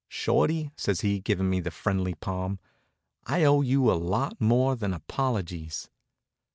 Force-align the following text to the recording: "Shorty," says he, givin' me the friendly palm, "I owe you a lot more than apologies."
"Shorty," 0.07 0.71
says 0.75 1.01
he, 1.01 1.19
givin' 1.19 1.47
me 1.47 1.59
the 1.59 1.69
friendly 1.69 2.15
palm, 2.15 2.57
"I 3.27 3.43
owe 3.43 3.61
you 3.61 3.91
a 3.91 3.93
lot 3.93 4.41
more 4.41 4.75
than 4.75 4.95
apologies." 4.95 5.91